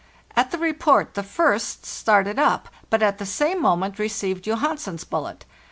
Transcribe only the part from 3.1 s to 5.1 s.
the same moment received Johansen's